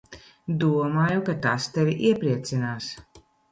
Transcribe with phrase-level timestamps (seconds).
[0.63, 2.91] Domāju, ka tas tevi iepriecinās.